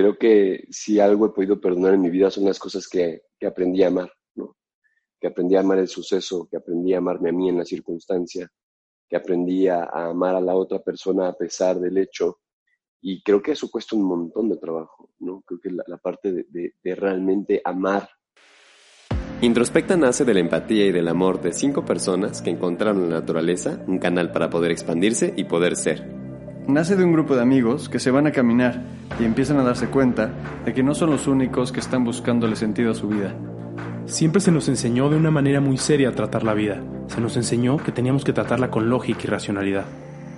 [0.00, 3.46] creo que si algo he podido perdonar en mi vida son las cosas que, que
[3.46, 4.56] aprendí a amar, ¿no?
[5.20, 8.50] Que aprendí a amar el suceso, que aprendí a amarme a mí en la circunstancia,
[9.08, 12.40] que aprendí a, amar a la otra persona a pesar del hecho.
[13.02, 15.42] Y creo que eso cuesta un montón de trabajo, ¿no?
[15.46, 18.08] Creo que la, parte de, de, de realmente amar
[19.42, 23.20] Introspecta nace de la empatía y del amor de cinco personas que encontraron en la
[23.20, 26.19] naturaleza un canal para poder expandirse y poder ser.
[26.70, 28.84] Nace de un grupo de amigos que se van a caminar
[29.18, 30.32] y empiezan a darse cuenta
[30.64, 33.34] de que no son los únicos que están buscándole sentido a su vida.
[34.06, 36.80] Siempre se nos enseñó de una manera muy seria a tratar la vida.
[37.08, 39.84] Se nos enseñó que teníamos que tratarla con lógica y racionalidad.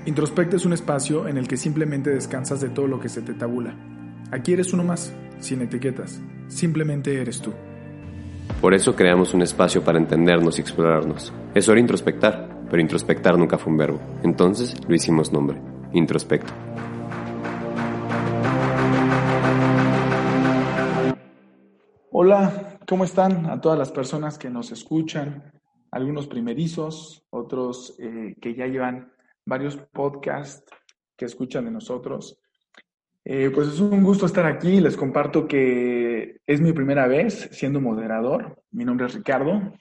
[0.06, 3.34] Introspecta es un espacio en el que simplemente descansas de todo lo que se te
[3.34, 3.75] tabula.
[4.30, 6.23] Aquí eres uno más, sin etiquetas.
[6.48, 7.53] Simplemente eres tú.
[8.62, 11.30] Por eso creamos un espacio para entendernos y explorarnos.
[11.55, 14.01] Es hora de introspectar, pero introspectar nunca fue un verbo.
[14.23, 15.61] Entonces lo hicimos nombre,
[15.92, 16.52] introspecto.
[22.10, 23.46] Hola, ¿cómo están?
[23.46, 25.52] A todas las personas que nos escuchan,
[25.91, 29.12] algunos primerizos, otros eh, que ya llevan
[29.44, 30.64] varios podcasts
[31.17, 32.39] que escuchan de nosotros.
[33.24, 34.80] Eh, pues es un gusto estar aquí.
[34.80, 38.62] Les comparto que es mi primera vez siendo moderador.
[38.70, 39.72] Mi nombre es Ricardo.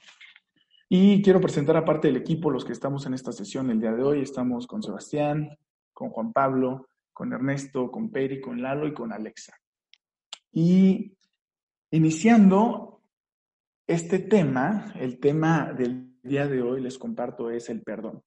[0.88, 3.92] Y quiero presentar a parte del equipo los que estamos en esta sesión el día
[3.92, 4.20] de hoy.
[4.20, 5.56] Estamos con Sebastián,
[5.92, 9.56] con Juan Pablo, con Ernesto, con Peri, con Lalo y con Alexa.
[10.50, 11.16] Y
[11.90, 13.02] iniciando
[13.86, 18.22] este tema, el tema del día de hoy, les comparto, es el perdón.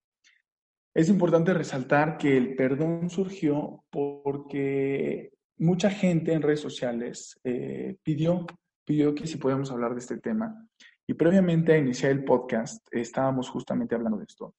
[0.94, 8.46] Es importante resaltar que el perdón surgió porque mucha gente en redes sociales eh, pidió,
[8.86, 10.68] pidió que si podíamos hablar de este tema.
[11.08, 14.56] Y previamente a iniciar el podcast estábamos justamente hablando de esto.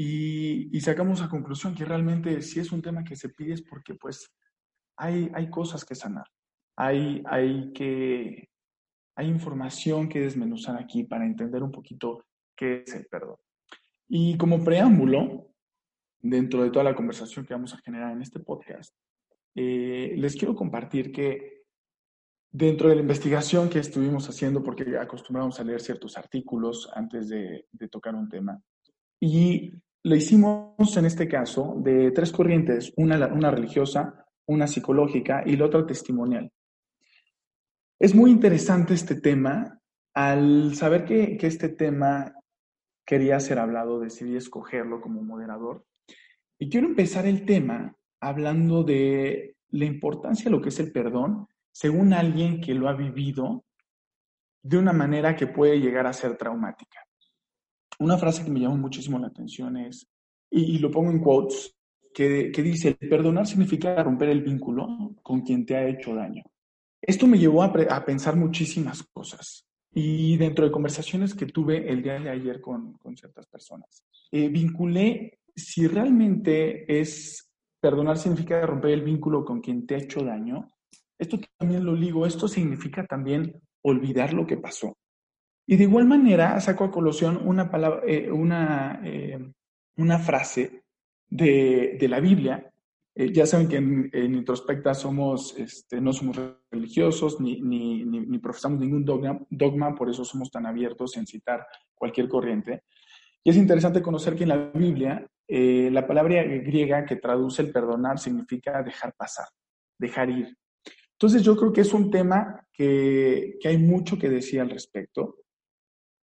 [0.00, 3.62] Y, y, sacamos a conclusión que realmente si es un tema que se pide es
[3.62, 4.32] porque pues
[4.96, 6.26] hay, hay cosas que sanar.
[6.76, 8.48] Hay, hay, que,
[9.16, 12.24] hay información que desmenuzar aquí para entender un poquito
[12.56, 13.38] qué es el perdón.
[14.08, 15.50] Y como preámbulo,
[16.20, 18.94] dentro de toda la conversación que vamos a generar en este podcast,
[19.56, 21.64] eh, les quiero compartir que
[22.52, 27.66] dentro de la investigación que estuvimos haciendo, porque acostumbramos a leer ciertos artículos antes de,
[27.90, 28.62] tocar un tema,
[29.20, 29.72] y
[30.04, 35.86] lo hicimos en este caso de tres corrientes, una, religiosa, una psicológica y la otra
[35.86, 36.50] testimonial.
[37.98, 39.74] Es muy interesante este tema.
[40.14, 42.32] Al saber que, que este tema
[43.04, 45.84] quería ser hablado, decidí escogerlo como moderador
[46.58, 51.46] y quiero empezar el tema hablando de la importancia de lo que es el perdón
[51.70, 53.64] según alguien que lo ha vivido
[54.62, 57.07] de una manera que puede llegar a ser traumática.
[57.98, 60.06] Una frase que me llamó muchísimo la atención es,
[60.50, 61.74] y, lo pongo en quotes,
[62.14, 66.42] que, que, dice, perdonar significa romper el vínculo con quien te ha hecho daño.
[67.00, 69.64] Esto me llevó a, a pensar muchísimas cosas.
[69.92, 74.48] Y dentro de conversaciones que tuve el día de ayer con, con ciertas personas, eh,
[74.48, 80.68] vinculé si realmente es perdonar significa romper el vínculo con quien te ha hecho daño,
[81.18, 84.96] esto también lo digo, esto significa también olvidar lo que pasó.
[85.70, 89.38] Y de igual manera saco a colación una, palabra, eh, una, eh,
[89.98, 90.82] una frase
[91.28, 92.72] de, de la Biblia.
[93.14, 96.40] Eh, ya saben que en, Introspecta somos, este, no somos
[96.70, 101.26] religiosos ni, ni, ni, ni profesamos ningún dogma, dogma, por eso somos tan abiertos en
[101.26, 102.84] citar cualquier corriente.
[103.44, 107.72] Y es interesante conocer que en la Biblia eh, la palabra griega que traduce el
[107.72, 109.48] perdonar significa dejar pasar,
[109.98, 110.56] dejar ir.
[111.12, 115.36] Entonces yo creo que es un tema que, que hay mucho que decir al respecto.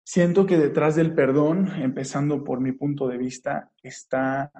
[0.08, 4.52] Siento que detrás del perdón, empezando por mi punto de vista, está,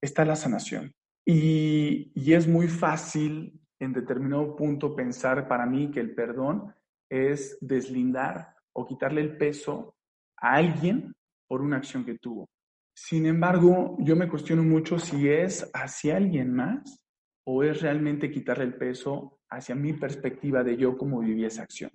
[0.00, 0.94] está la sanación.
[1.26, 6.72] Y, y es muy fácil en determinado punto pensar para mí que el perdón
[7.10, 9.96] es deslindar o quitarle el peso
[10.36, 11.12] a alguien
[11.48, 12.48] por una acción que tuvo.
[12.94, 17.04] Sin embargo, yo me cuestiono mucho si es hacia alguien más
[17.44, 21.90] o es realmente quitarle el peso hacia mi perspectiva de yo cómo viví esa acción.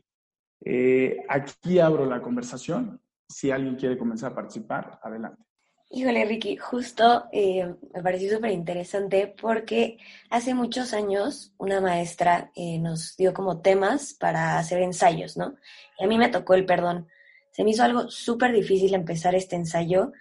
[0.64, 3.02] Eh, aquí abro la conversación.
[3.28, 5.44] Si alguien quiere comenzar a participar, adelante.
[5.90, 9.98] Híjole, Ricky, justo eh, me pareció súper interesante porque
[10.30, 15.56] hace muchos años una maestra eh, nos dio como temas para hacer ensayos, ¿no?
[16.00, 17.08] Y a mí me tocó el perdón.
[17.52, 20.14] Se me hizo algo súper difícil empezar este ensayo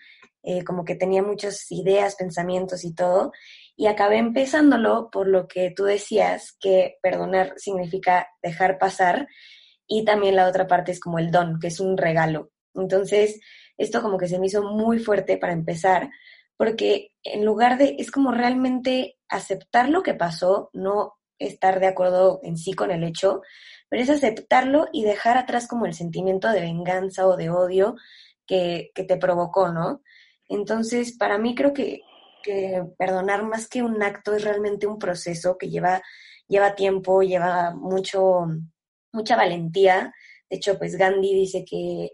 [0.43, 3.33] eh, como que tenía muchas ideas, pensamientos y todo,
[3.77, 9.29] y acabé empezándolo por lo que tú decías, que perdonar significa dejar pasar,
[9.93, 12.53] y también la otra parte es como el don, que es un regalo.
[12.75, 13.41] Entonces,
[13.77, 16.11] esto como que se me hizo muy fuerte para empezar,
[16.57, 22.39] porque en lugar de, es como realmente aceptar lo que pasó, no estar de acuerdo
[22.45, 23.43] en sí con el hecho,
[23.89, 27.97] pero es aceptarlo y dejar atrás como el sentimiento de venganza o de odio
[28.47, 30.03] que, que te provocó, ¿no?
[30.47, 32.03] Entonces, para mí creo que,
[32.45, 36.01] que, perdonar más que un acto es realmente un proceso que lleva,
[36.47, 38.47] lleva tiempo, lleva mucho,
[39.12, 40.15] mucha valentía.
[40.49, 42.11] De hecho, pues Gandhi dice que,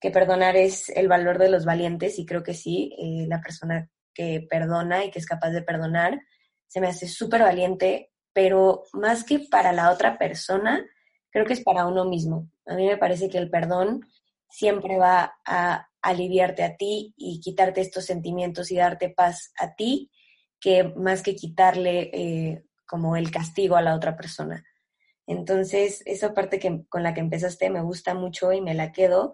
[0.00, 3.88] que perdonar es el valor de los valientes y creo que sí, eh, la persona
[4.14, 6.20] que perdona y que es capaz de perdonar
[6.66, 10.84] se me hace súper valiente, pero más que para la otra persona,
[11.30, 12.50] creo que es para uno mismo.
[12.66, 14.06] A mí me parece que el perdón
[14.48, 20.10] siempre va a aliviarte a ti y quitarte estos sentimientos y darte paz a ti,
[20.60, 24.64] que más que quitarle eh, como el castigo a la otra persona.
[25.26, 29.32] Entonces, esa parte que, con la que empezaste me gusta mucho y me la quedo.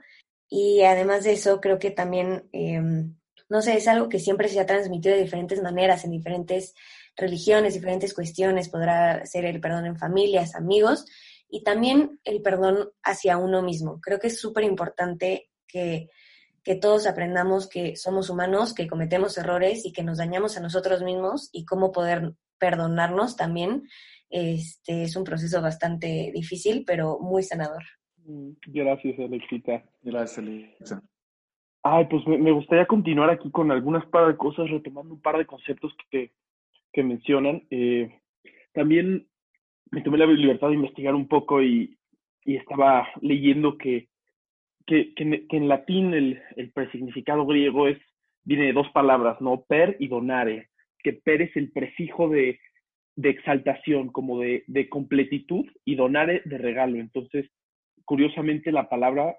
[0.48, 3.16] Y además de eso, creo que también, em,
[3.48, 6.74] no sé, es algo que siempre se ha transmitido de diferentes maneras, en diferentes
[7.16, 8.68] religiones, diferentes cuestiones.
[8.68, 11.06] Podrá ser el perdón en familias, amigos,
[11.48, 14.00] y también el perdón hacia uno mismo.
[14.00, 16.08] Creo que es súper importante que,
[16.62, 21.02] que todos aprendamos que somos humanos, que cometemos errores y que nos dañamos a nosotros
[21.02, 23.88] mismos y cómo poder perdonarnos también.
[24.30, 27.82] Este es un proceso bastante difícil, pero muy sanador.
[28.24, 29.82] Mm, gracias, Alexita.
[30.02, 31.02] Gracias, Alexa.
[31.82, 35.46] Ay, pues me, gustaría continuar aquí con algunas par de cosas, retomando un par de
[35.46, 36.32] conceptos que,
[36.92, 37.62] que mencionan.
[37.70, 38.20] Eh,
[38.72, 39.26] también
[39.90, 41.96] me tomé la libertad de investigar un poco y,
[42.44, 44.08] y estaba leyendo que,
[44.86, 47.98] que, que, en latín el, el presignificado griego es,
[48.44, 49.62] viene de dos palabras, ¿no?
[49.62, 50.68] Per y donare,
[51.02, 52.60] que per es el prefijo de,
[53.18, 56.98] de exaltación, como de, de completitud, y donare de regalo.
[56.98, 57.50] Entonces,
[58.04, 59.36] curiosamente, la palabra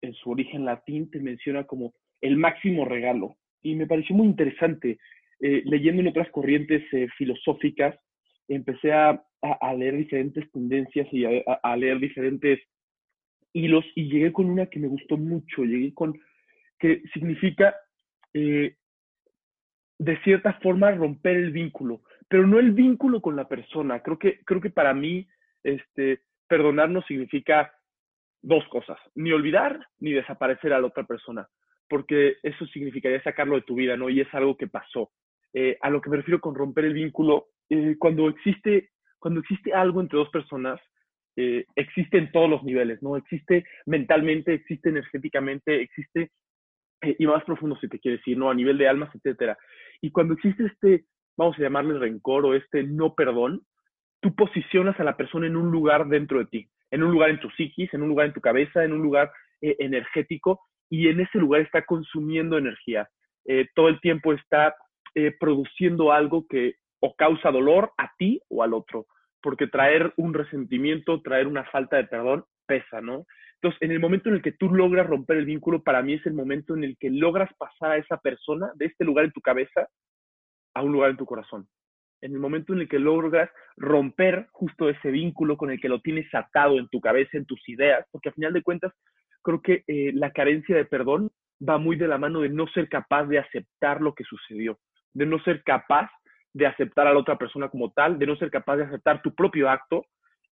[0.00, 3.36] en su origen latín te menciona como el máximo regalo.
[3.60, 4.98] Y me pareció muy interesante.
[5.38, 7.94] Eh, leyendo en otras corrientes eh, filosóficas,
[8.48, 12.58] empecé a, a, leer diferentes tendencias y a, leer diferentes
[13.52, 16.18] hilos y llegué con una que me gustó mucho, llegué con
[16.78, 17.76] que significa
[18.32, 18.76] eh,
[19.98, 24.00] de cierta forma romper el vínculo, pero no el vínculo con la persona.
[24.02, 25.26] Creo que, creo que para mí
[25.64, 27.72] este, perdonarnos significa
[28.40, 31.48] dos cosas, ni olvidar ni desaparecer a la otra persona,
[31.88, 34.08] porque eso significaría sacarlo de tu vida, ¿no?
[34.08, 35.10] Y es algo que pasó.
[35.52, 39.74] Eh, a lo que me refiero con romper el vínculo eh, cuando, existe, cuando existe
[39.74, 40.80] algo entre dos personas,
[41.34, 43.16] eh, existe en todos los niveles, ¿no?
[43.16, 46.30] Existe mentalmente, existe energéticamente, existe,
[47.02, 48.50] eh, y más profundo si te quiere decir, ¿no?
[48.50, 49.58] A nivel de almas, etcétera.
[50.00, 51.06] Y cuando existe este,
[51.40, 53.62] vamos a llamarle rencor o este no perdón,
[54.20, 57.40] tú posicionas a la persona en un lugar dentro de ti, en un lugar en
[57.40, 59.32] tu psiquis, en un lugar en tu cabeza, en un lugar
[59.62, 60.60] energético,
[60.90, 63.08] y en ese lugar está consumiendo energía.
[63.74, 64.74] todo el tiempo está
[65.38, 69.06] produciendo algo que o causa dolor a ti o al otro,
[69.40, 73.24] porque traer un resentimiento, traer una falta de perdón pesa, ¿no?
[73.54, 76.26] Entonces, en el momento en el que tú logras romper el vínculo, para mí es
[76.26, 79.40] el momento en el que logras pasar a esa persona de este lugar en tu
[79.40, 79.88] cabeza
[80.74, 81.68] a un lugar en tu corazón.
[82.22, 86.00] En el momento en el que logras romper justo ese vínculo con el que lo
[86.00, 88.92] tienes atado en tu cabeza, en tus ideas, porque al final de cuentas,
[89.42, 91.30] creo que eh, la carencia de perdón
[91.66, 94.78] va muy de la mano de no ser capaz de aceptar lo que sucedió,
[95.14, 96.10] de no ser capaz
[96.52, 99.34] de aceptar a la otra persona como tal, de no ser capaz de aceptar tu
[99.34, 100.04] propio acto.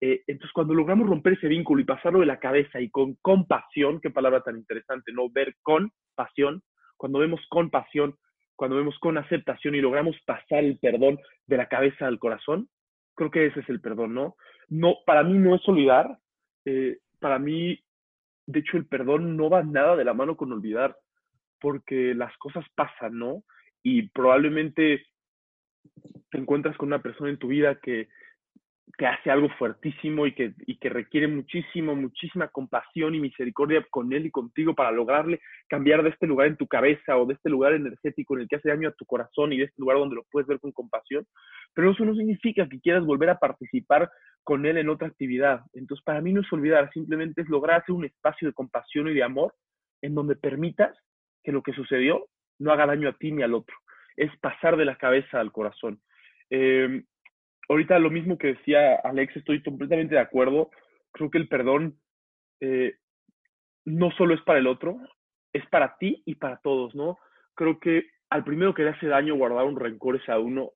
[0.00, 4.00] Eh, entonces, cuando logramos romper ese vínculo y pasarlo de la cabeza y con compasión,
[4.00, 5.30] qué palabra tan interesante, ¿no?
[5.30, 6.62] Ver con pasión,
[6.96, 8.16] cuando vemos con pasión,
[8.56, 12.68] cuando vemos con aceptación y logramos pasar el perdón de la cabeza al corazón,
[13.14, 14.36] creo que ese es el perdón, ¿no?
[14.68, 16.18] no para mí no es olvidar,
[16.64, 17.78] eh, para mí,
[18.46, 20.96] de hecho, el perdón no va nada de la mano con olvidar,
[21.60, 23.42] porque las cosas pasan, ¿no?
[23.82, 25.06] Y probablemente
[26.30, 28.08] te encuentras con una persona en tu vida que,
[28.96, 34.12] que hace algo fuertísimo y que, y que requiere muchísimo, muchísima compasión y misericordia con
[34.12, 37.50] él y contigo para lograrle cambiar de este lugar en tu cabeza o de este
[37.50, 40.16] lugar energético en el que hace daño a tu corazón y de este lugar donde
[40.16, 41.26] lo puedes ver con compasión.
[41.74, 44.10] Pero eso no significa que quieras volver a participar
[44.44, 45.62] con él en otra actividad.
[45.72, 49.14] Entonces, para mí no es olvidar, simplemente es lograr hacer un espacio de compasión y
[49.14, 49.54] de amor
[50.02, 50.96] en donde permitas
[51.42, 52.26] que lo que sucedió
[52.58, 53.76] no haga daño a ti ni al otro
[54.16, 56.00] es pasar de la cabeza al corazón.
[56.50, 57.02] Eh,
[57.68, 60.70] ahorita lo mismo que decía Alex, estoy completamente de acuerdo.
[61.12, 61.98] Creo que el perdón
[62.60, 62.94] eh,
[63.84, 64.98] no solo es para el otro,
[65.52, 67.18] es para ti y para todos, ¿no?
[67.54, 70.72] Creo que al primero que le hace daño guardar un rencor es a uno.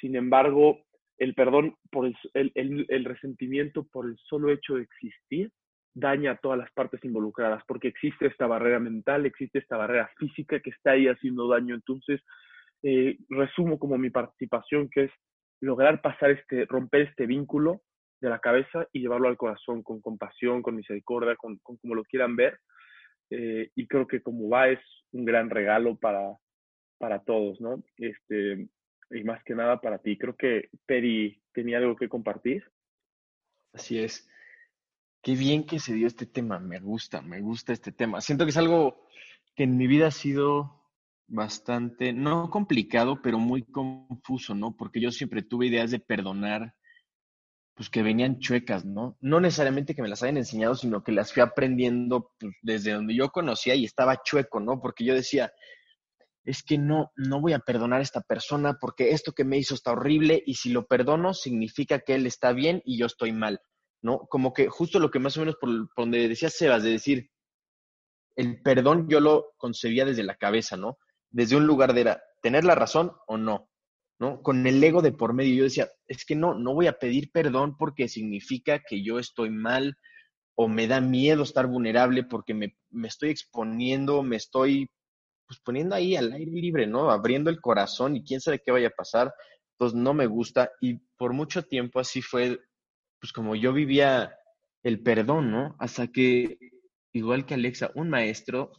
[0.00, 0.78] Sin embargo,
[1.18, 5.50] el perdón por el, el, el resentimiento por el solo hecho de existir
[5.94, 10.58] daña a todas las partes involucradas, porque existe esta barrera mental, existe esta barrera física
[10.60, 11.74] que está ahí haciendo daño.
[11.74, 12.20] Entonces,
[12.82, 15.12] eh, resumo como mi participación, que es
[15.64, 17.82] lograr pasar este, romper este vínculo
[18.20, 22.36] de la cabeza y llevarlo al corazón con compasión, con misericordia, con, como lo quieran
[22.36, 22.58] ver.
[23.30, 24.80] Eh, y creo que como va es
[25.12, 26.36] un gran regalo para,
[26.98, 27.82] para todos, ¿no?
[27.96, 28.68] Este,
[29.10, 30.16] y más que nada para ti.
[30.18, 32.64] Creo que Peri tenía algo que compartir.
[33.72, 34.28] Así es.
[35.22, 36.58] Qué bien que se dio este tema.
[36.58, 38.20] Me gusta, me gusta este tema.
[38.20, 39.06] Siento que es algo
[39.54, 40.83] que en mi vida ha sido
[41.26, 44.76] bastante, no complicado, pero muy confuso, ¿no?
[44.76, 46.74] Porque yo siempre tuve ideas de perdonar,
[47.74, 49.16] pues que venían chuecas, ¿no?
[49.20, 53.14] No necesariamente que me las hayan enseñado, sino que las fui aprendiendo pues, desde donde
[53.14, 54.80] yo conocía y estaba chueco, ¿no?
[54.80, 55.52] Porque yo decía,
[56.44, 59.74] es que no, no voy a perdonar a esta persona porque esto que me hizo
[59.74, 63.60] está horrible y si lo perdono significa que él está bien y yo estoy mal,
[64.02, 64.20] ¿no?
[64.28, 67.30] Como que justo lo que más o menos por, por donde decía Sebas, de decir,
[68.36, 70.98] el perdón yo lo concebía desde la cabeza, ¿no?
[71.34, 73.68] Desde un lugar de era, tener la razón o no,
[74.20, 74.40] ¿no?
[74.40, 77.32] Con el ego de por medio yo decía, es que no, no voy a pedir
[77.32, 79.96] perdón porque significa que yo estoy mal
[80.54, 84.88] o me da miedo estar vulnerable porque me, me estoy exponiendo, me estoy
[85.48, 87.10] pues poniendo ahí al aire libre, ¿no?
[87.10, 89.34] Abriendo el corazón y quién sabe qué vaya a pasar.
[89.72, 92.60] Entonces no me gusta y por mucho tiempo así fue,
[93.18, 94.38] pues como yo vivía
[94.84, 95.74] el perdón, ¿no?
[95.80, 96.58] Hasta que,
[97.12, 98.70] igual que Alexa, un maestro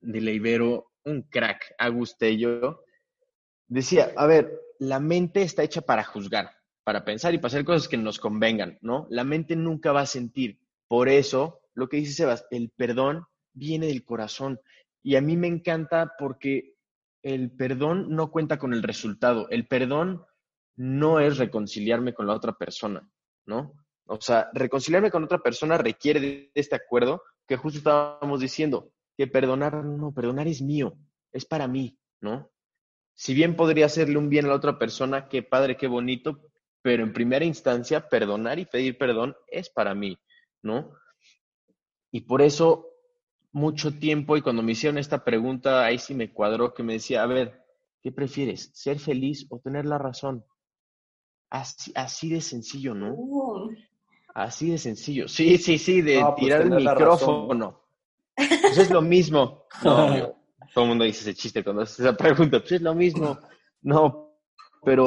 [0.00, 2.84] de la Ibero, un crack, Agustello,
[3.66, 6.50] decía, a ver, la mente está hecha para juzgar,
[6.84, 9.06] para pensar y para hacer cosas que nos convengan, ¿no?
[9.10, 10.58] La mente nunca va a sentir.
[10.88, 14.60] Por eso, lo que dice Sebas, el perdón viene del corazón.
[15.02, 16.74] Y a mí me encanta porque
[17.22, 19.48] el perdón no cuenta con el resultado.
[19.50, 20.24] El perdón
[20.76, 23.08] no es reconciliarme con la otra persona,
[23.46, 23.72] ¿no?
[24.06, 29.26] O sea, reconciliarme con otra persona requiere de este acuerdo que justo estábamos diciendo, que
[29.26, 30.96] perdonar, no, perdonar es mío,
[31.32, 32.50] es para mí, ¿no?
[33.14, 36.40] Si bien podría hacerle un bien a la otra persona, qué padre, qué bonito,
[36.82, 40.18] pero en primera instancia, perdonar y pedir perdón es para mí,
[40.62, 40.92] ¿no?
[42.10, 42.88] Y por eso
[43.52, 47.22] mucho tiempo y cuando me hicieron esta pregunta, ahí sí me cuadró que me decía,
[47.22, 47.64] a ver,
[48.02, 48.70] ¿qué prefieres?
[48.74, 50.44] ¿Ser feliz o tener la razón?
[51.50, 53.16] Así, así de sencillo, ¿no?
[54.34, 55.28] Así de sencillo.
[55.28, 57.83] Sí, sí, sí, de pues tirar el micrófono.
[58.36, 59.66] Pues es lo mismo.
[59.82, 60.36] No,
[60.74, 62.60] todo el mundo dice ese chiste cuando hace esa pregunta.
[62.60, 63.38] Pues es lo mismo.
[63.82, 64.38] No,
[64.84, 65.06] pero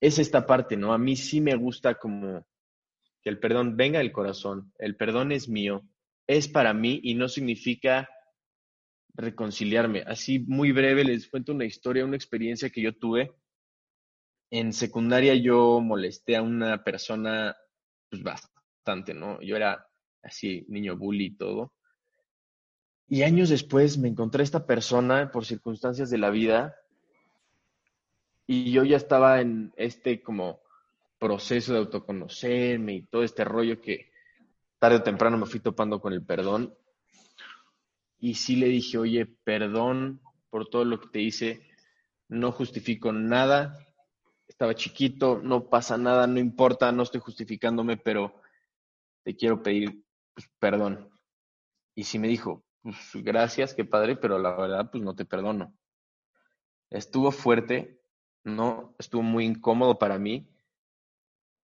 [0.00, 0.92] es esta parte, ¿no?
[0.92, 2.44] A mí sí me gusta como
[3.22, 4.72] que el perdón venga del corazón.
[4.78, 5.82] El perdón es mío
[6.26, 8.08] es para mí y no significa
[9.14, 10.02] reconciliarme.
[10.06, 13.34] Así muy breve les cuento una historia, una experiencia que yo tuve.
[14.50, 17.56] En secundaria yo molesté a una persona
[18.10, 19.40] pues bastante, ¿no?
[19.42, 19.86] Yo era
[20.22, 21.74] así niño bully y todo.
[23.12, 26.74] Y años después me encontré esta persona por circunstancias de la vida
[28.46, 30.62] y yo ya estaba en este como
[31.18, 34.10] proceso de autoconocerme y todo este rollo que
[34.78, 36.74] tarde o temprano me fui topando con el perdón.
[38.18, 41.68] Y sí le dije, oye, perdón por todo lo que te hice,
[42.28, 43.76] no justifico nada,
[44.48, 48.40] estaba chiquito, no pasa nada, no importa, no estoy justificándome, pero
[49.22, 50.02] te quiero pedir
[50.32, 51.10] pues, perdón.
[51.94, 55.74] Y sí me dijo, pues gracias, qué padre, pero la verdad, pues no te perdono.
[56.90, 58.00] Estuvo fuerte,
[58.44, 60.46] no, estuvo muy incómodo para mí,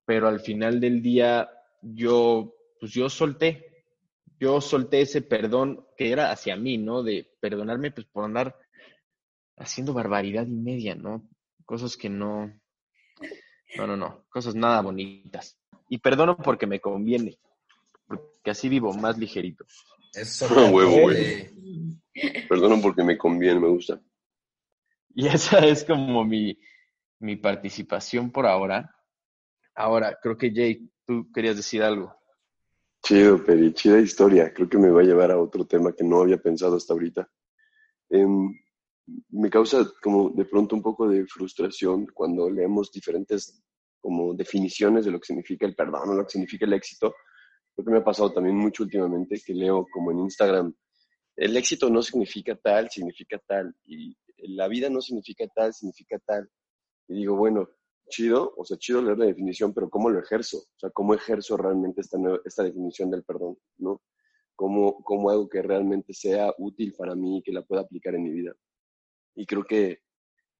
[0.05, 1.49] pero al final del día
[1.81, 3.85] yo pues yo solté,
[4.39, 7.03] yo solté ese perdón que era hacia mí, ¿no?
[7.03, 8.57] De perdonarme pues por andar
[9.57, 11.27] haciendo barbaridad y media, ¿no?
[11.65, 12.47] Cosas que no,
[13.75, 15.59] no, no, no, cosas nada bonitas.
[15.89, 17.37] Y perdono porque me conviene,
[18.07, 19.65] porque así vivo más ligerito.
[20.13, 20.47] Eso.
[20.73, 21.49] huevo, güey.
[22.47, 24.01] Perdono porque me conviene, me gusta.
[25.15, 26.57] Y esa es como mi,
[27.19, 28.95] mi participación por ahora.
[29.75, 32.13] Ahora, creo que Jay, tú querías decir algo.
[33.01, 34.53] Chido, Peri, chida historia.
[34.53, 37.29] Creo que me va a llevar a otro tema que no había pensado hasta ahorita.
[38.09, 38.53] Em,
[39.29, 43.63] me causa como de pronto un poco de frustración cuando leemos diferentes
[44.01, 47.15] como definiciones de lo que significa el perdón o lo que significa el éxito.
[47.79, 50.75] Lo que me ha pasado también mucho últimamente, que leo como en Instagram,
[51.37, 56.49] el éxito no significa tal, significa tal, y la vida no significa tal, significa tal.
[57.07, 57.69] Y digo, bueno,
[58.09, 60.57] chido, o sea, chido leer la definición, pero ¿cómo lo ejerzo?
[60.57, 63.57] O sea, ¿cómo ejerzo realmente esta, esta definición del perdón?
[63.77, 64.01] ¿No?
[64.57, 68.31] ¿Cómo, ¿Cómo hago que realmente sea útil para mí que la pueda aplicar en mi
[68.31, 68.51] vida?
[69.35, 70.01] Y creo que,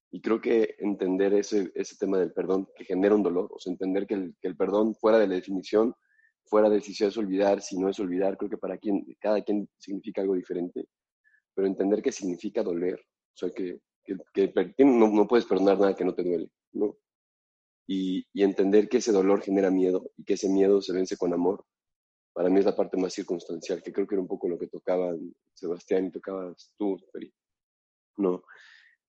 [0.10, 3.74] y creo que entender ese, ese tema del perdón que genera un dolor, o sea,
[3.74, 5.94] entender que el, que el perdón fuera de la definición,
[6.50, 9.70] fuera de si es olvidar, si no es olvidar, creo que para quien, cada quien
[9.78, 10.86] significa algo diferente,
[11.54, 13.80] pero entender que significa doler, o sea, que,
[14.34, 16.98] que, no, no puedes perdonar nada que no te duele, ¿no?
[17.90, 21.66] y, entender que ese dolor genera miedo y que ese miedo se vence con amor,
[22.34, 24.68] para mí es la parte más circunstancial, que creo que era un poco lo que
[24.68, 27.34] tocaban Sebastián y tocabas tú, Peri.
[28.18, 28.44] No.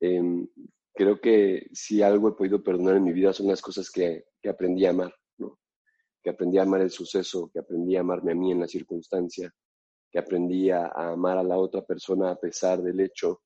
[0.01, 0.49] Em,
[0.95, 4.87] creo que si algo he podido perdonar en mi vida son las cosas que, aprendí
[4.87, 5.15] a amar.
[6.23, 9.53] Que aprendí a amar el suceso, que aprendí a amarme a mí en la circunstancia,
[10.11, 13.43] que aprendí a, amar a la otra persona a pesar del hecho.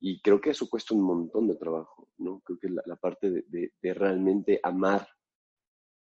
[0.00, 2.40] Y creo que eso cuesta un montón de trabajo, ¿no?
[2.40, 5.06] Creo que la, parte de, realmente amar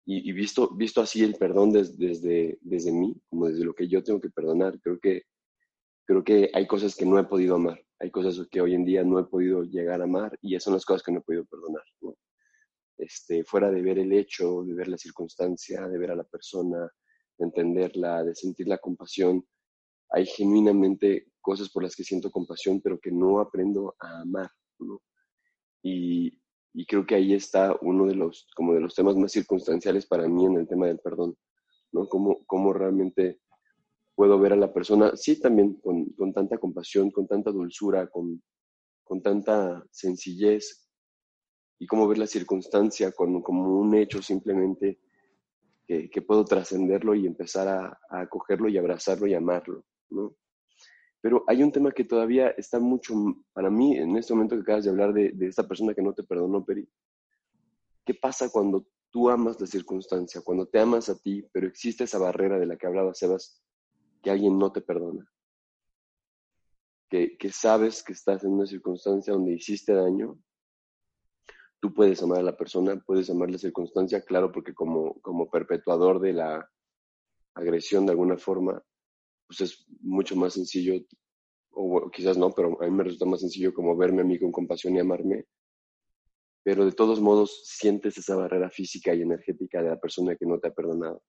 [0.07, 4.21] y, visto, visto así el perdón desde, desde mí, como desde lo que yo tengo
[4.21, 5.23] que perdonar, creo que,
[6.05, 9.03] creo que hay cosas que no he podido amar, hay cosas que hoy en día
[9.03, 11.47] no he podido llegar a amar y esas son las cosas que no he podido
[11.47, 12.15] perdonar, ¿no?
[12.97, 16.89] Este, fuera de ver el hecho, de ver la circunstancia, de ver a la persona,
[17.37, 19.45] de entenderla, de sentir la compasión,
[20.11, 25.03] hay genuinamente cosas por las que siento compasión, pero que no aprendo a amar, ¿no?
[25.83, 26.41] Y,
[26.87, 30.45] creo que ahí está uno de los, como de los temas más circunstanciales para mí
[30.45, 31.37] en el tema del perdón,
[31.93, 32.09] ¿no?
[32.09, 33.41] Cómo, cómo realmente
[34.15, 38.43] puedo ver a la persona, sí, también con, con tanta compasión, con tanta dulzura, con,
[39.03, 40.84] con tanta sencillez,
[41.79, 45.01] y cómo ver la circunstancia con, como un hecho simplemente
[45.87, 49.85] que, que puedo trascenderlo y empezar a, a acogerlo y abrazarlo y amarlo.
[50.11, 50.35] ¿no?
[51.25, 53.15] Pero hay un tema que todavía está mucho,
[53.55, 56.13] para mí, en este momento que acabas de hablar de, de esta persona que no
[56.13, 56.87] te perdonó, Peri,
[58.05, 62.19] ¿qué pasa cuando tú amas la circunstancia, cuando te amas a ti, pero existe esa
[62.19, 63.59] barrera de la que hablaba Sebas,
[64.23, 65.27] que alguien no te perdona?
[67.09, 70.39] Que, que sabes que estás en una circunstancia donde hiciste daño,
[71.85, 76.19] tú puedes amar a la persona, puedes amar la circunstancia, claro, porque como, como perpetuador
[76.19, 76.67] de la
[77.55, 78.83] agresión de alguna forma,
[79.47, 80.95] pues es mucho más sencillo,
[81.73, 84.51] o quizás no, pero a mí me resulta más sencillo como verme a mí con
[84.51, 85.45] compasión y amarme,
[86.63, 90.59] pero de todos modos sientes esa barrera física y energética de la persona que no
[90.59, 91.23] te ha perdonado.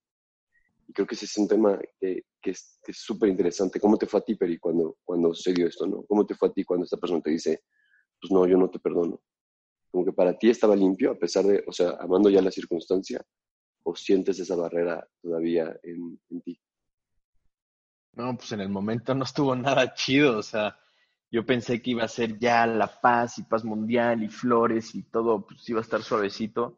[0.88, 3.77] Y creo que ese es un tema que, que es súper interesante.
[3.77, 5.85] ¿Cómo te fue a ti, Peri, cuando, cuando sucedió esto?
[5.85, 6.03] ¿no?
[6.03, 7.59] ¿Cómo te fue a ti cuando esta persona te dice,
[8.22, 9.20] pues no, yo no te perdono?
[9.96, 13.25] Como que para ti estaba limpio, a pesar de, o sea, amando ya la circunstancia,
[13.81, 16.60] o sientes esa barrera todavía en, ti?
[18.12, 20.77] No, pues en el momento no estuvo nada chido, o sea,
[21.31, 25.03] yo pensé que iba a ser ya la paz y paz mundial y flores y
[25.03, 26.77] todo, pues iba a estar suavecito,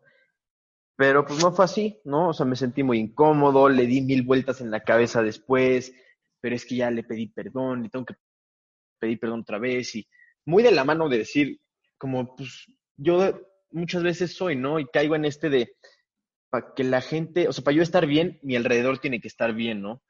[0.95, 2.30] pero pues no fue así, ¿no?
[2.30, 5.91] O sea, me sentí muy incómodo, le di mil vueltas en la cabeza después,
[6.39, 8.15] pero es que ya le pedí perdón, le tengo que
[8.99, 10.08] pedir perdón otra vez y
[10.45, 11.60] muy de la mano de decir,
[11.97, 13.39] como pues yo
[13.71, 14.79] muchas veces soy, ¿no?
[14.79, 15.75] Y caigo en este de,
[16.49, 19.53] para que la gente, o sea, para yo estar bien, mi alrededor tiene que estar
[19.53, 20.01] bien, ¿no?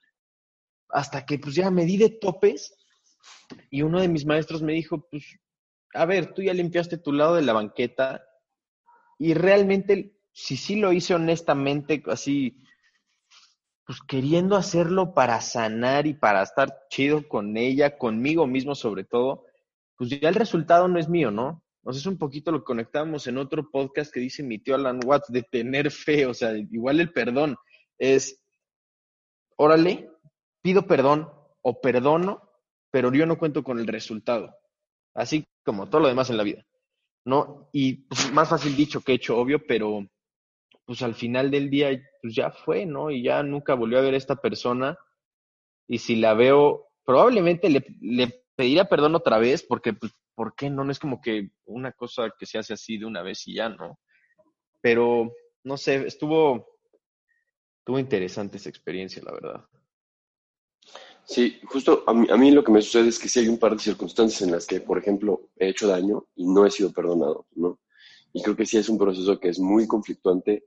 [0.90, 2.76] hasta que pues ya me di de topes
[3.70, 5.40] y uno de mis maestros me dijo, pues,
[5.94, 8.24] a ver, tú ya limpiaste tu lado de la banqueta
[9.18, 12.62] y realmente, si sí lo hice honestamente, así,
[13.86, 19.46] pues queriendo hacerlo para sanar y para estar chido con ella, conmigo mismo sobre todo,
[19.96, 21.64] pues ya el resultado no es mío, ¿no?
[21.88, 24.76] O sea, es un poquito lo que conectamos en otro podcast que dice mi tío
[24.76, 27.56] Alan Watts de tener fe, o sea, igual el perdón
[27.98, 28.44] es,
[29.56, 30.12] órale,
[30.62, 32.42] pido perdón o perdono,
[32.92, 34.54] pero yo no cuento con el resultado.
[35.14, 36.66] Así como todo lo demás en la vida.
[37.24, 37.70] ¿No?
[37.72, 40.06] Y pues, más fácil dicho que hecho, obvio, pero
[40.84, 43.12] pues al final del día, pues ya fue, ¿no?
[43.12, 44.98] Y ya nunca volvió a ver a esta persona.
[45.88, 50.70] Y si la veo, probablemente le, le pediría perdón otra vez, porque, pues, ¿por qué
[50.70, 50.84] no?
[50.84, 53.70] No es como que una cosa que se hace así de una vez y ya,
[53.70, 54.00] ¿no?
[54.82, 56.78] Pero, no sé, estuvo,
[57.80, 59.66] estuvo interesante esa experiencia, la verdad.
[61.26, 63.80] Sí, justo a mí, lo que me sucede es que sí hay un par de
[63.80, 67.80] circunstancias en las que, por ejemplo, he hecho daño y no he sido perdonado, ¿no?
[68.32, 70.66] Y creo que sí es un proceso que es muy conflictuante,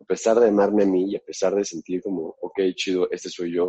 [0.00, 3.28] a pesar de amarme a mí y a pesar de sentir como, ok, chido, este
[3.28, 3.68] soy yo,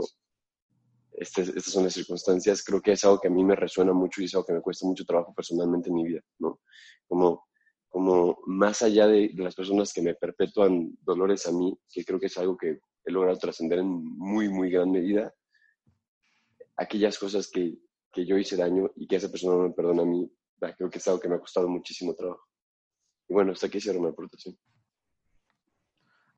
[1.15, 4.21] este, estas son las circunstancias, creo que es algo que a mí me resuena mucho
[4.21, 6.61] y es algo que me cuesta mucho trabajo personalmente en mi vida, ¿no?
[7.07, 7.47] Como,
[7.89, 12.19] como más allá de, de las personas que me perpetúan dolores a mí, que creo
[12.19, 15.33] que es algo que he logrado trascender en muy, muy gran medida,
[16.77, 17.77] aquellas cosas que,
[18.11, 20.31] que, yo hice daño y que esa persona no me perdona a mí,
[20.77, 22.47] creo que es algo que me ha costado muchísimo trabajo.
[23.27, 24.57] Y bueno, hasta aquí cierro mi aportación.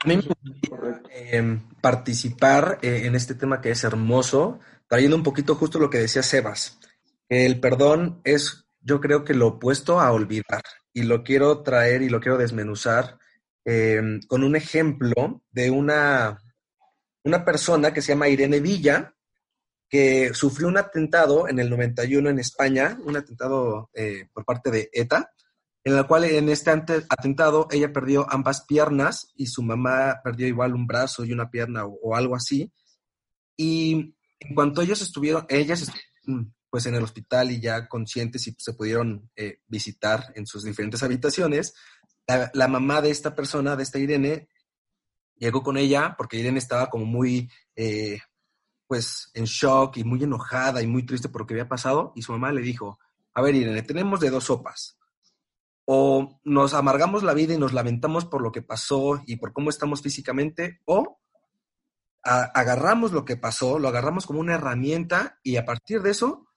[0.06, 5.24] A mí me gustaría em, participar eh, en este tema que es hermoso, trayendo un
[5.24, 6.78] poquito justo lo que decía Sebas,
[7.28, 10.62] el perdón es, yo creo que lo opuesto a olvidar,
[10.94, 13.18] y lo quiero traer y lo quiero desmenuzar
[13.66, 16.40] em, con un ejemplo de una,
[17.24, 19.16] una persona que se llama Irene Villa,
[19.90, 24.88] que sufrió un atentado en el 91 en España, un atentado eh, por parte de
[24.94, 25.32] ETA,
[25.86, 30.74] en la cual en este atentado ella perdió ambas piernas y su mamá perdió igual
[30.74, 32.74] un brazo y una pierna o, algo así.
[33.56, 35.92] Y en cuanto ellos estuvieron, ellas
[36.72, 41.04] pues en el hospital y ya conscientes y se pudieron eh, visitar en sus diferentes
[41.04, 41.76] habitaciones,
[42.28, 44.50] la, mamá de esta persona, de esta Irene,
[45.38, 48.20] llegó con ella porque Irene estaba como muy, eh,
[48.88, 52.24] pues, en shock y muy enojada y muy triste por lo que había pasado y
[52.24, 52.98] su mamá le dijo,
[53.36, 54.98] a ver Irene, tenemos de dos sopas
[55.86, 59.70] o nos amargamos la vida y nos lamentamos por lo que pasó y por cómo
[59.70, 61.20] estamos físicamente, o
[62.24, 66.48] agarramos lo que pasó, lo agarramos como una herramienta y a partir de eso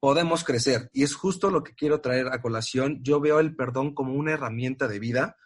[0.00, 0.88] podemos crecer.
[0.94, 3.02] Y es justo lo que quiero traer a colación.
[3.02, 5.36] Yo veo el perdón como una herramienta de vida,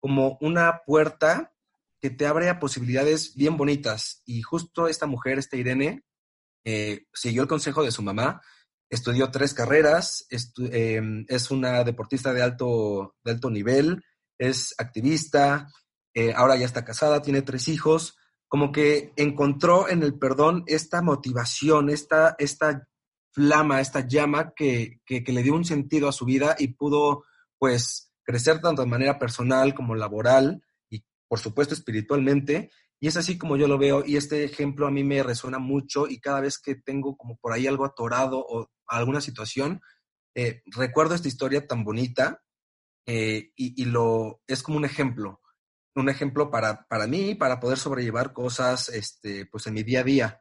[0.00, 1.52] como una puerta
[2.00, 4.22] que te abre a posibilidades bien bonitas.
[4.24, 6.04] Y justo esta mujer, esta Irene,
[6.64, 8.40] eh, siguió el consejo de su mamá
[8.90, 14.02] estudió tres carreras, em, es una deportista de alto, de alto nivel,
[14.38, 15.68] es activista,
[16.14, 18.16] eh, ahora ya está casada, tiene tres hijos,
[18.48, 22.88] como que encontró en el perdón esta motivación, esta, esta
[23.32, 27.24] flama, esta llama que, que, que le dio un sentido a su vida y pudo
[27.58, 32.70] pues crecer tanto de manera personal como laboral y por supuesto espiritualmente.
[33.00, 36.08] Y es así como yo lo veo y este ejemplo a mí me resuena mucho
[36.08, 39.80] y cada vez que tengo como por ahí algo atorado o alguna situación,
[40.34, 42.42] eh, recuerdo esta historia tan bonita
[43.06, 45.40] eh, y, lo es como un ejemplo,
[45.94, 50.04] un ejemplo para, para mí, para poder sobrellevar cosas este, pues en mi día a
[50.04, 50.40] día.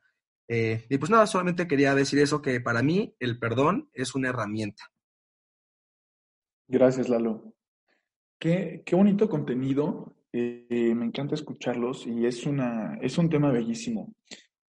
[0.50, 4.30] Eh, y pues nada, solamente quería decir eso, que para mí el perdón es una
[4.30, 4.84] herramienta.
[6.68, 7.54] Gracias, Lalo.
[8.40, 14.14] Qué, qué bonito contenido me encanta escucharlos y es, una, es un tema bellísimo.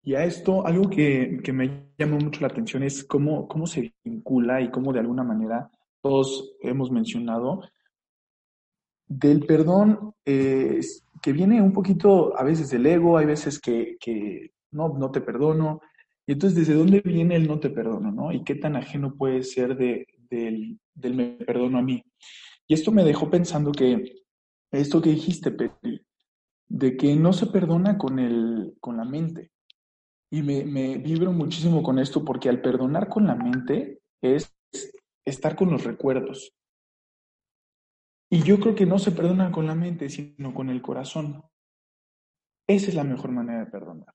[0.05, 3.95] Y a esto, algo que, que me llama mucho la atención es cómo, cómo se
[4.05, 5.71] vincula y cómo de alguna manera
[6.03, 7.63] todos hemos mencionado
[9.07, 10.81] del perdón eh,
[11.23, 15.21] que viene un poquito a veces del ego, hay veces que, que, no, no te
[15.21, 15.81] perdono.
[16.27, 18.11] Y entonces, ¿desde dónde viene el no te perdono?
[18.11, 18.33] ¿no?
[18.33, 22.03] ¿Y qué tan ajeno puede ser de, del, del me perdono a mí?
[22.67, 24.25] Y esto me dejó pensando que
[24.71, 26.01] esto que dijiste, Peti,
[26.67, 29.53] de que no se perdona con, el, con la mente.
[30.35, 34.53] Y me, vibro muchísimo con esto porque al perdonar con la mente es
[35.25, 36.53] estar con los recuerdos.
[38.29, 41.45] Y yo creo que no se perdona con la mente, sino con el corazón.
[42.67, 44.13] Esa es la mejor manera de perdonar.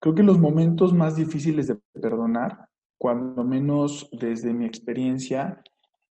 [0.00, 5.60] Creo que los momentos más difíciles de perdonar, cuando menos desde mi experiencia,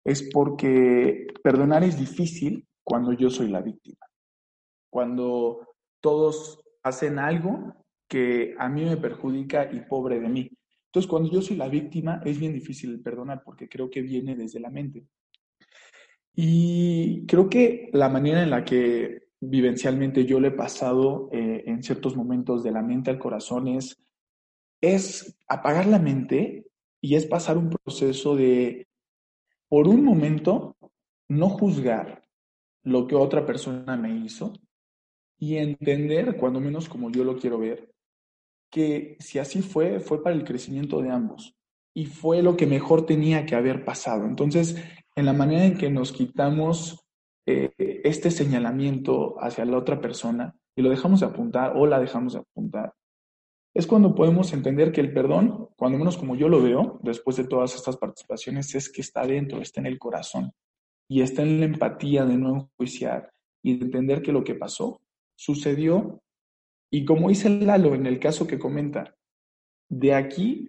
[0.04, 4.08] es porque perdonar es difícil cuando yo soy la víctima.
[4.90, 10.50] Cuando todos hacen algo que a mí me perjudica y pobre de mí.
[10.88, 14.60] Entonces, cuando yo soy la víctima, es bien difícil perdonar porque creo que viene desde
[14.60, 15.06] la mente.
[16.34, 21.84] Y creo que la manera en la que vivencialmente yo le he pasado eh, en
[21.84, 24.02] ciertos momentos de la mente al corazón es,
[24.82, 26.66] es apagar la mente
[27.02, 28.88] y es pasar un proceso de,
[29.70, 30.76] por un momento,
[31.30, 32.24] no juzgar,
[32.84, 34.54] lo que otra persona me hizo
[35.38, 37.95] y entender, cuando menos como yo lo quiero ver,
[38.76, 41.56] que si así fue, fue para el crecimiento de ambos
[41.96, 44.26] y fue lo que mejor tenía que haber pasado.
[44.26, 44.76] Entonces,
[45.16, 47.08] en la manera en que nos quitamos
[47.46, 47.72] eh,
[48.04, 52.40] este señalamiento hacia la otra persona y lo dejamos de apuntar o la dejamos de
[52.40, 52.94] apuntar,
[53.74, 57.48] es cuando podemos entender que el perdón, cuando menos como yo lo veo, después de
[57.48, 60.52] todas estas participaciones, es que está dentro, está en el corazón
[61.08, 63.32] y está en la empatía de no enjuiciar
[63.64, 65.00] y de entender que lo que pasó
[65.34, 66.22] sucedió
[66.92, 69.16] y como dice Lalo en el caso que comenta,
[69.90, 70.68] de aquí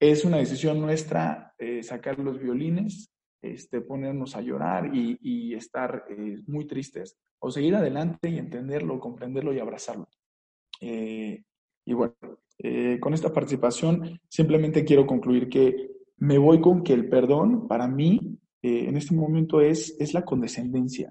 [0.00, 3.10] es una decisión nuestra eh, sacar los violines,
[3.42, 9.52] este, ponernos a llorar y, estar eh, muy tristes, o seguir adelante y entenderlo, comprenderlo
[9.52, 10.08] y abrazarlo.
[10.80, 11.42] Eh,
[11.86, 12.14] y bueno,
[13.00, 18.38] con esta participación simplemente quiero concluir que me voy con que el perdón para mí
[18.62, 21.10] en este momento es, es la condescendencia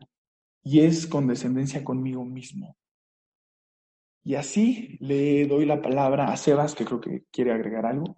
[0.64, 2.76] y es condescendencia conmigo mismo.
[4.24, 8.18] Y así le doy la palabra a Sebas, que creo que quiere agregar algo.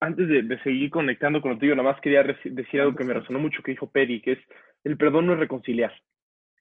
[0.00, 3.72] Antes de, seguir conectando contigo, nada más quería decir algo que me resonó mucho que
[3.72, 4.38] dijo Peri, que es
[4.84, 5.92] el perdón no es reconciliar.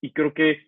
[0.01, 0.65] Y creo que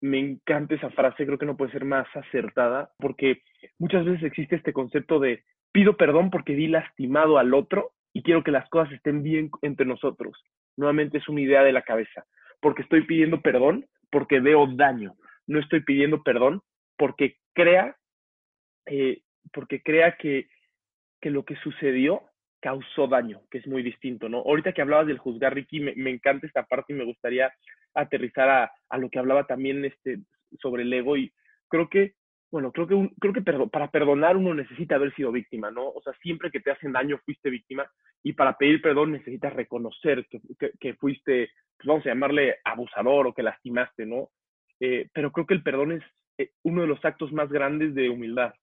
[0.00, 3.42] me encanta esa frase, creo que no puede ser más acertada, porque
[3.78, 8.42] muchas veces existe este concepto de pido perdón porque di lastimado al otro y quiero
[8.42, 10.36] que las cosas estén bien entre nosotros
[10.80, 12.24] nuevamente es una idea de la cabeza,
[12.60, 15.14] porque estoy pidiendo perdón porque veo daño,
[15.46, 16.62] no estoy pidiendo perdón
[17.00, 17.96] porque crea,
[18.84, 19.22] eh,
[19.54, 20.50] porque crea que,
[21.18, 22.20] que lo que sucedió
[22.60, 24.40] causó daño, que es muy distinto, ¿no?
[24.40, 27.50] Ahorita que hablabas del juzgar, Ricky, me, encanta esta parte y me gustaría
[27.94, 30.18] aterrizar a, lo que hablaba también este,
[30.60, 31.32] sobre el ego y
[31.68, 32.16] creo que,
[32.50, 35.88] bueno, creo que, creo que para perdonar uno necesita haber sido víctima, ¿no?
[35.88, 37.90] O sea, siempre que te hacen daño fuiste víctima
[38.22, 40.38] y para pedir perdón necesitas reconocer que,
[40.78, 44.28] que, fuiste, pues vamos a llamarle abusador o que lastimaste, ¿no?
[44.80, 46.02] Eh, pero creo que el perdón es
[46.62, 48.54] uno de los actos más grandes de humildad,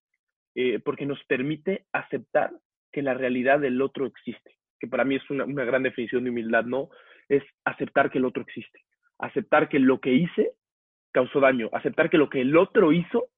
[0.55, 2.51] eh, porque nos permite aceptar
[2.91, 6.29] que la realidad del otro existe, que para mí es una, una gran definición de
[6.29, 6.89] humildad, ¿no?
[7.29, 8.83] Es aceptar que el otro existe,
[9.19, 10.53] aceptar que lo que hice
[11.11, 13.29] causó daño, aceptar que lo que el otro hizo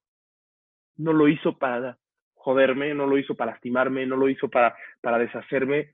[0.97, 1.97] no lo hizo para
[2.34, 5.93] joderme, no lo hizo para lastimarme, no lo hizo para, para deshacerme,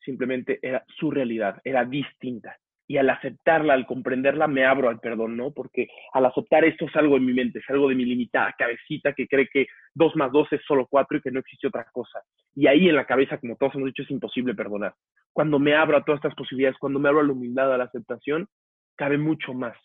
[0.00, 2.56] simplemente era su realidad, era distinta.
[2.88, 5.52] Y al aceptarla, al comprenderla, me abro al perdón, ¿no?
[5.52, 9.12] Porque al aceptar esto es algo en mi mente, es algo de mi limitada cabecita
[9.12, 12.22] que cree que dos más dos es solo cuatro y que no existe otra cosa.
[12.54, 14.94] Y ahí en la cabeza, como todos hemos dicho, es imposible perdonar.
[15.34, 17.84] Cuando me abro a todas estas posibilidades, cuando me abro a la humildad, a la
[17.84, 18.48] aceptación,
[18.96, 19.76] cabe mucho más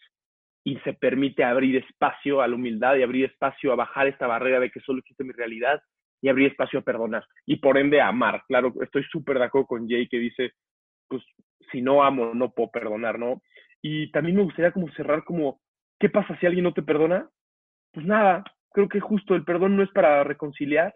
[0.64, 4.60] y se permite abrir espacio a la humildad y abrir espacio a bajar esta barrera
[4.60, 5.82] de que solo existe mi realidad
[6.22, 8.44] y abrir espacio a perdonar y por ende a amar.
[8.48, 10.54] Claro, estoy súper de acuerdo con Jay que dice,
[11.14, 11.24] pues
[11.72, 13.44] si no amo, no puedo perdonar, ¿no?
[13.84, 15.62] Y también me gustaría como cerrar como,
[16.00, 17.30] ¿qué pasa si alguien no te perdona?
[17.92, 20.96] Pues nada, creo que justo el perdón no es para reconciliar,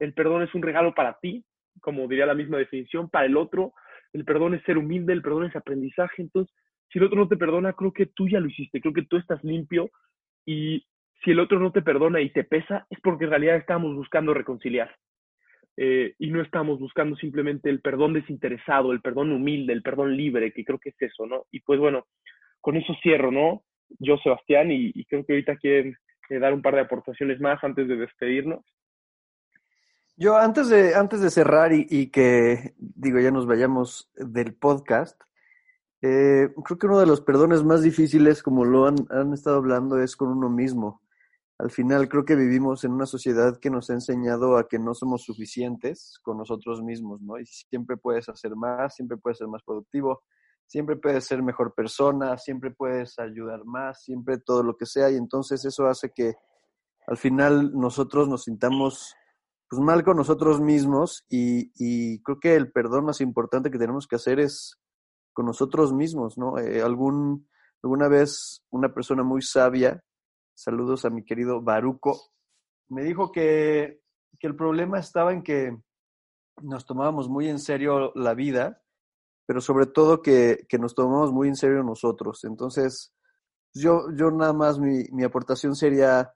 [0.00, 1.44] el perdón es un regalo para ti,
[1.80, 3.72] como diría la misma definición, para el otro,
[4.12, 6.52] el perdón es ser humilde, el perdón es aprendizaje, entonces
[6.90, 9.16] si el otro no te perdona, creo que tú ya lo hiciste, creo que tú
[9.16, 9.90] estás limpio
[10.44, 10.84] y
[11.24, 14.34] si el otro no te perdona y te pesa, es porque en realidad estamos buscando
[14.34, 14.92] reconciliar.
[15.78, 20.52] Eh, y no estamos buscando simplemente el perdón desinteresado, el perdón humilde, el perdón libre,
[20.52, 21.44] que creo que es eso, ¿no?
[21.50, 22.06] Y pues bueno,
[22.62, 23.62] con eso cierro, ¿no?
[23.98, 25.96] Yo, Sebastián, y, creo que ahorita quieren
[26.30, 28.64] eh, dar un par de aportaciones más antes de despedirnos.
[30.16, 35.20] Yo antes de, antes de cerrar y, que, digo, ya nos vayamos del podcast,
[36.00, 40.00] eh, creo que uno de los perdones más difíciles, como lo han, han, estado hablando,
[40.00, 41.02] es con uno mismo.
[41.58, 44.94] Al final creo que vivimos en una sociedad que nos ha enseñado a que no
[44.94, 47.38] somos suficientes con nosotros mismos, ¿no?
[47.38, 50.22] Y siempre puedes hacer más, siempre puedes ser más productivo,
[50.66, 55.10] siempre puedes ser mejor persona, siempre puedes ayudar más, siempre todo lo que sea.
[55.10, 56.34] Y entonces eso hace que
[57.06, 59.14] al final nosotros nos sintamos
[59.68, 64.06] pues mal con nosotros mismos y, y creo que el perdón más importante que tenemos
[64.06, 64.78] que hacer es
[65.32, 66.58] con nosotros mismos, ¿no?
[66.58, 67.48] Eh, algún,
[67.82, 70.02] alguna vez una persona muy sabia,
[70.56, 72.32] saludos a mi querido Baruco,
[72.88, 74.00] me dijo que,
[74.38, 75.76] que el problema estaba en que
[76.62, 78.82] nos tomábamos muy en serio la vida,
[79.46, 82.44] pero sobre todo que, que nos tomamos muy en serio nosotros.
[82.44, 83.14] Entonces,
[83.74, 86.32] yo, yo nada más mi, mi aportación sería,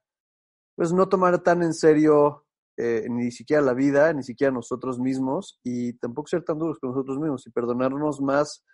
[0.77, 2.45] pues no tomar tan en serio
[2.77, 6.91] eh, ni siquiera la vida, ni siquiera nosotros mismos, y tampoco ser tan duros con
[6.91, 8.65] nosotros mismos y perdonarnos más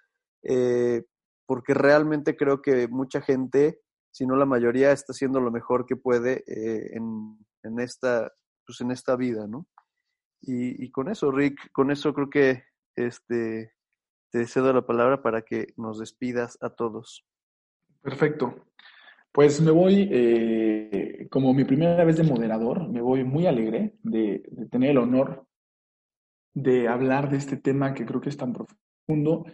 [0.43, 1.05] eh,
[1.47, 3.81] porque realmente creo que mucha gente,
[4.17, 8.33] si no la mayoría, está haciendo lo mejor que puede eh, en, en, esta,
[8.65, 9.67] pues en esta vida, ¿no?
[10.41, 12.63] Y, con eso, Rick, con eso creo que
[12.95, 13.75] este,
[14.31, 17.27] te cedo la palabra para que nos despidas a todos.
[18.01, 18.69] Perfecto.
[19.33, 24.49] Pues me voy, eh, como mi primera vez de moderador, me voy muy alegre de,
[24.71, 25.47] tener el honor
[26.55, 29.45] de hablar de este tema que creo que es tan profundo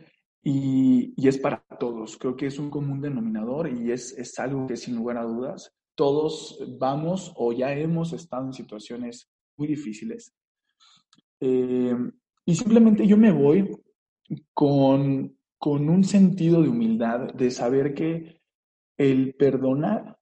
[0.42, 2.16] y, es para todos.
[2.18, 5.72] Creo que es un común denominador y es, es algo que sin lugar a dudas
[5.94, 10.34] todos vamos o ya hemos estado en situaciones muy difíciles.
[11.40, 11.96] Eh,
[12.44, 13.70] y simplemente yo me voy
[14.54, 18.40] con, con un sentido de humildad, de saber que
[18.96, 20.18] el perdonar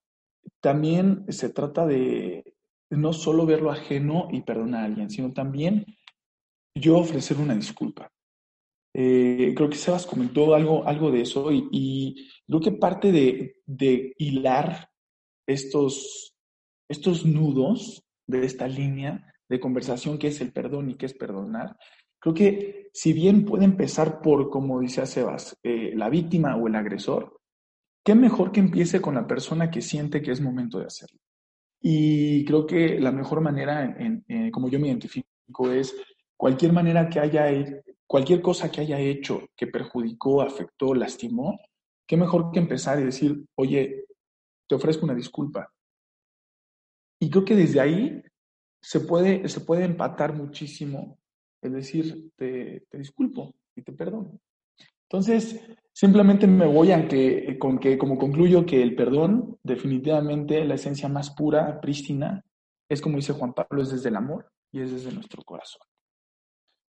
[0.61, 2.55] también se trata de
[2.91, 5.87] no solo ver lo ajeno y perdonar a alguien, sino también
[6.75, 8.11] yo ofrecer una disculpa.
[8.93, 14.15] Eh, creo que Sebas comentó algo, algo de eso y, creo que parte de, de,
[14.19, 14.91] hilar
[15.47, 16.35] estos,
[16.89, 21.77] estos nudos de esta línea de conversación que es el perdón y que es perdonar,
[22.19, 26.75] creo que si bien puede empezar por, como dice Sebas, eh, la víctima o el
[26.75, 27.41] agresor,
[28.05, 31.19] qué mejor que empiece con la persona que siente que es momento de hacerlo.
[31.81, 35.97] Y creo que la mejor manera, en, en, como yo me identifico, es
[36.37, 37.51] cualquier manera que haya
[38.11, 41.61] cualquier cosa que haya hecho que perjudicó, afectó, lastimó,
[42.09, 44.05] qué mejor que empezar y decir, oye,
[44.69, 45.73] te ofrezco una disculpa.
[47.21, 48.21] Y creo que desde ahí
[48.83, 51.21] se puede, se puede empatar muchísimo
[51.63, 54.41] el decir, te, disculpo y te perdono.
[55.09, 55.61] Entonces,
[55.93, 61.09] simplemente me voy a que, con que, como concluyo, que el perdón, definitivamente la esencia
[61.09, 62.45] más pura, prístina,
[62.89, 65.90] es como dice Juan Pablo, es desde el amor y es desde nuestro corazón.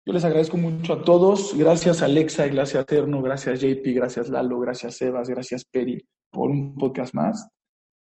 [0.10, 1.56] Yo les agradezco mucho a todos.
[1.56, 7.13] Gracias Alexa, gracias Terno, gracias JP, gracias Lalo, gracias Sebas, gracias Peri por un podcast
[7.13, 7.48] más.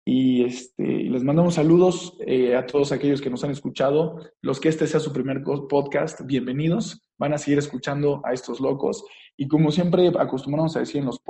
[0.04, 4.18] Y este, les mandamos saludos eh, a todos aquellos que nos han escuchado.
[4.42, 7.08] Los que este sea su primer podcast, bienvenidos.
[7.20, 9.06] Van a seguir escuchando a estos locos.
[9.38, 11.22] Y como siempre acostumbramos a decir en los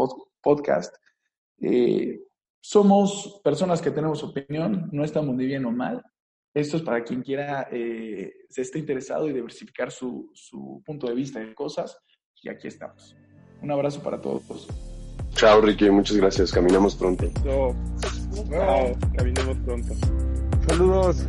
[0.42, 0.98] podcasts,
[1.60, 2.22] eh,
[2.62, 6.02] somos personas que tenemos opinión, no estamos ni bien o mal.
[6.54, 11.16] Esto es para quien quiera, eh, se esté interesado y diversificar su, su punto de
[11.16, 11.98] vista de cosas.
[12.44, 13.16] Y aquí estamos.
[13.62, 14.68] Un abrazo para todos.
[15.36, 15.90] Chao, Ricky.
[15.90, 16.52] Muchas gracias.
[16.52, 17.26] Caminamos pronto.
[17.46, 17.74] No.
[18.50, 18.98] Wow.
[19.16, 19.94] Caminemos pronto.
[20.68, 21.26] Saludos.